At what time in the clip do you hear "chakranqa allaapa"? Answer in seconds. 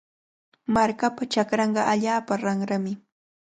1.33-2.33